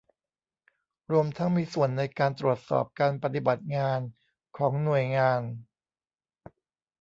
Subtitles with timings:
[1.11, 3.99] รวมทั้งมีส่วนในการตรวจสอบการปฏิบัติงาน
[4.57, 5.41] ของหน่วยงาน